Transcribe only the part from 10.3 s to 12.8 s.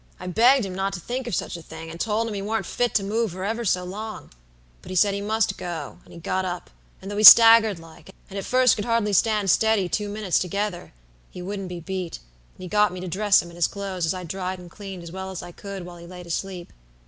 together, he wouldn't be beat, and he